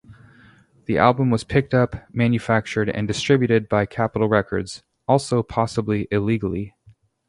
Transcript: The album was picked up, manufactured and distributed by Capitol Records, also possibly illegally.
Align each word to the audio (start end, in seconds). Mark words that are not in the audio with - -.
The 0.85 0.97
album 0.97 1.29
was 1.29 1.43
picked 1.43 1.75
up, 1.75 1.95
manufactured 2.11 2.89
and 2.89 3.07
distributed 3.07 3.69
by 3.69 3.85
Capitol 3.85 4.27
Records, 4.27 4.81
also 5.07 5.43
possibly 5.43 6.07
illegally. 6.09 6.73